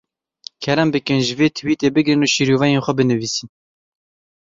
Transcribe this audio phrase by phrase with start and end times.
[0.63, 3.47] Kerem bikin ji vê twîtê bigirin û şîroveyên xwe binivîsin.